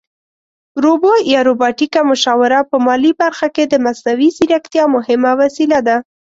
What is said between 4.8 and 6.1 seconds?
مهمه وسیله ده